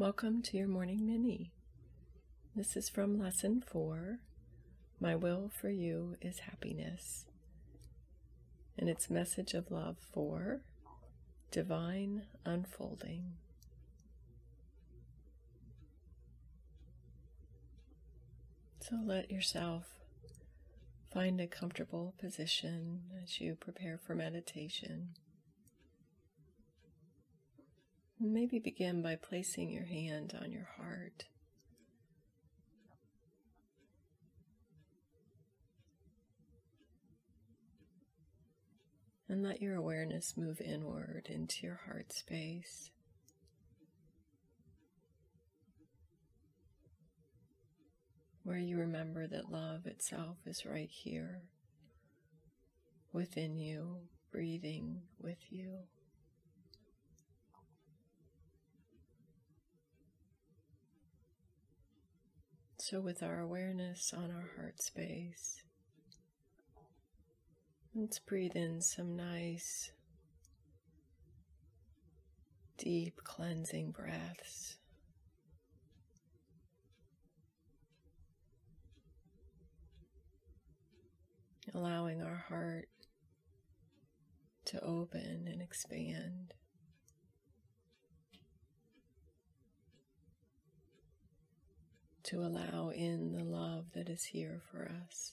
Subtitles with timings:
[0.00, 1.52] Welcome to your morning mini.
[2.56, 4.20] This is from lesson four.
[4.98, 7.26] My will for you is happiness.
[8.78, 10.62] And it's message of love for
[11.50, 13.34] divine unfolding.
[18.80, 19.84] So let yourself
[21.12, 25.10] find a comfortable position as you prepare for meditation.
[28.22, 31.24] Maybe begin by placing your hand on your heart.
[39.26, 42.90] And let your awareness move inward into your heart space.
[48.42, 51.40] Where you remember that love itself is right here
[53.14, 54.00] within you,
[54.30, 55.84] breathing with you.
[62.90, 65.62] So, with our awareness on our heart space,
[67.94, 69.92] let's breathe in some nice,
[72.78, 74.78] deep cleansing breaths.
[81.72, 82.88] Allowing our heart
[84.64, 86.54] to open and expand.
[92.30, 95.32] To allow in the love that is here for us.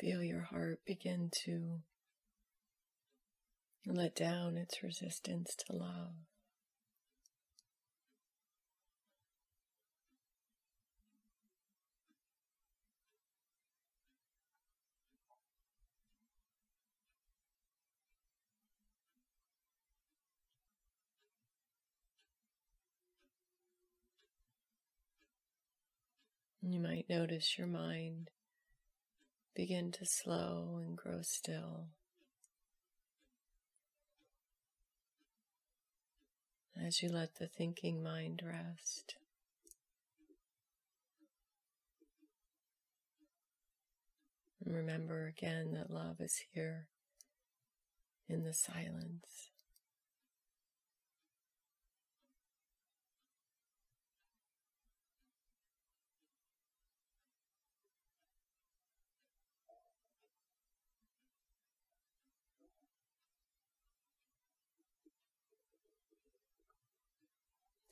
[0.00, 1.80] Feel your heart begin to
[3.86, 6.14] let down its resistance to love.
[26.66, 28.30] You might notice your mind
[29.54, 31.88] begin to slow and grow still.
[36.74, 39.16] As you let the thinking mind rest.
[44.64, 46.86] And remember again that love is here
[48.26, 49.53] in the silence.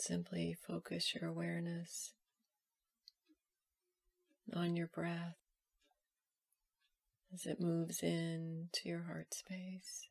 [0.05, 2.13] Simply focus your awareness
[4.53, 5.37] on your breath
[7.33, 10.09] as it moves into your heart space.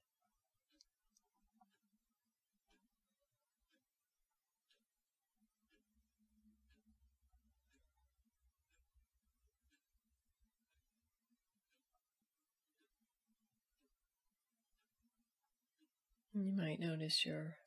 [16.34, 17.58] You might notice your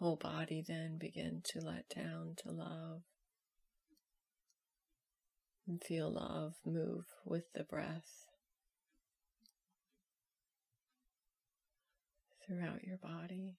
[0.00, 3.02] whole body then begin to let down to love
[5.68, 8.26] and feel love move with the breath
[12.46, 13.58] throughout your body.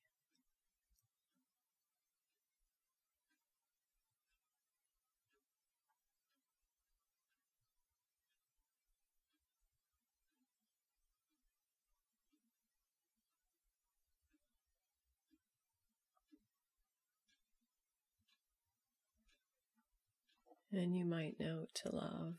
[20.74, 22.36] And you might know to love,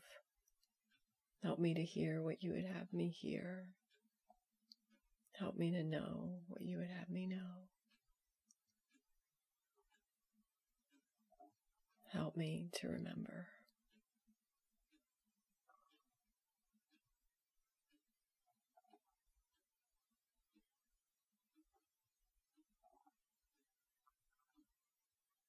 [1.43, 3.67] help me to hear what you would have me hear.
[5.33, 7.67] Help me to know what you would have me know.
[12.11, 13.47] Help me to remember.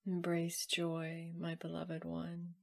[0.06, 2.54] Embrace joy, my beloved one.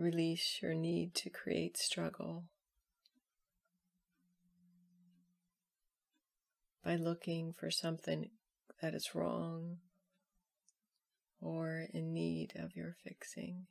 [0.00, 2.44] Release your need to create struggle
[6.82, 8.30] by looking for something
[8.80, 9.76] that is wrong
[11.38, 13.66] or in need of your fixing.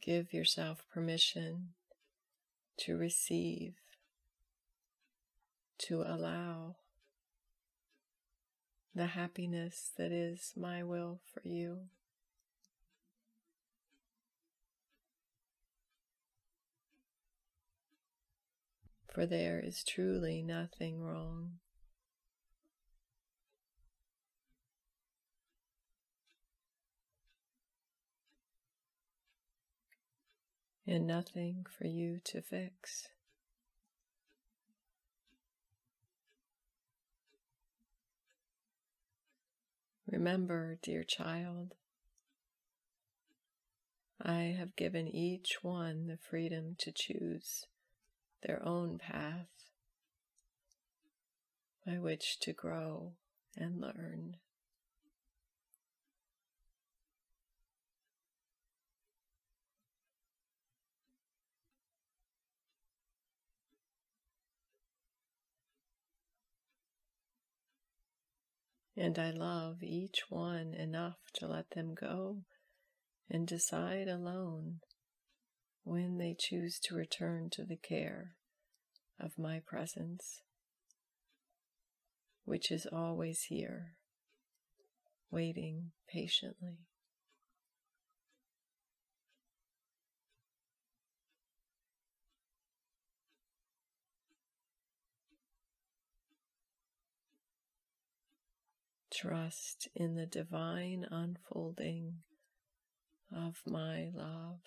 [0.00, 1.70] Give yourself permission
[2.76, 3.74] to receive,
[5.78, 6.76] to allow
[8.94, 11.82] the happiness that is my will for you.
[19.08, 21.54] For there is truly nothing wrong.
[30.86, 33.08] And nothing for you to fix.
[40.10, 41.76] Remember, dear child,
[44.20, 47.66] I have given each one the freedom to choose
[48.42, 49.46] their own path
[51.86, 53.12] by which to grow
[53.56, 54.38] and learn.
[69.00, 72.42] And I love each one enough to let them go
[73.30, 74.80] and decide alone
[75.84, 78.34] when they choose to return to the care
[79.18, 80.42] of my presence,
[82.44, 83.94] which is always here,
[85.30, 86.89] waiting patiently.
[99.10, 102.14] Trust in the divine unfolding
[103.34, 104.60] of my love.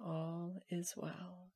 [0.00, 1.48] All is well.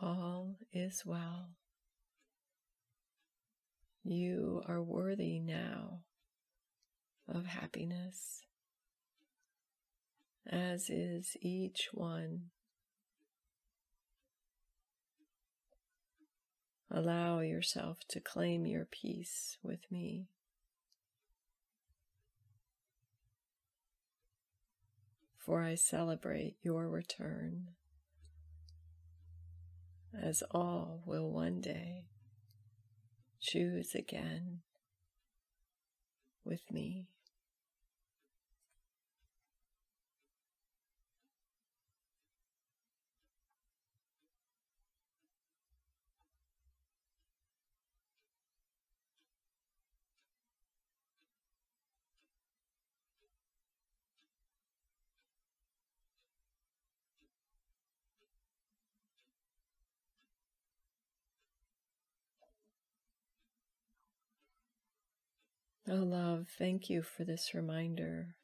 [0.00, 1.50] All is well.
[4.04, 6.00] You are worthy now
[7.28, 8.42] of happiness
[10.48, 12.50] as is each one.
[16.90, 20.26] Allow yourself to claim your peace with me.
[25.38, 27.70] For I celebrate your return,
[30.16, 32.04] as all will one day
[33.40, 34.60] choose again
[36.44, 37.08] with me.
[65.94, 68.34] Oh, love, thank you for this reminder.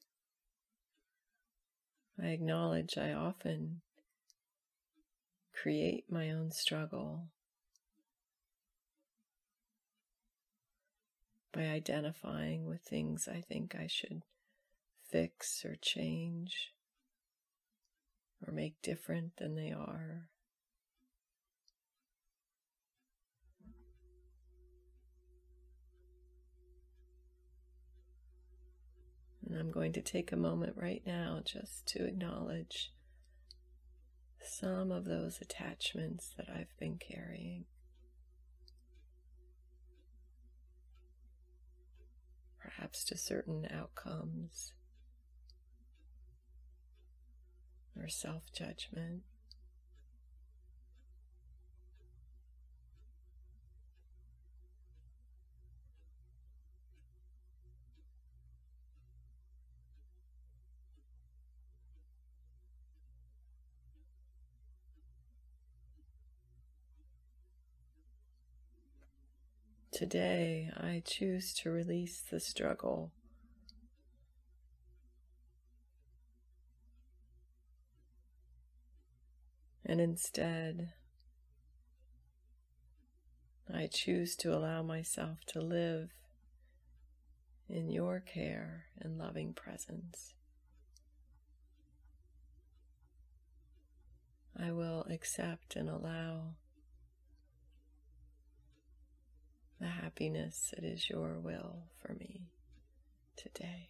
[2.23, 3.81] I acknowledge I often
[5.55, 7.29] create my own struggle
[11.50, 14.25] by identifying with things I think I should
[15.11, 16.75] fix or change
[18.47, 20.29] or make different than they are.
[29.59, 32.93] I'm going to take a moment right now just to acknowledge
[34.41, 37.65] some of those attachments that I've been carrying.
[42.61, 44.73] Perhaps to certain outcomes
[47.97, 49.23] or self judgment.
[69.99, 73.11] Today, I choose to release the struggle.
[79.85, 80.93] And instead,
[83.75, 86.11] I choose to allow myself to live
[87.69, 90.35] in your care and loving presence.
[94.57, 96.55] I will accept and allow
[100.19, 102.49] happiness that is your will for me
[103.37, 103.89] today.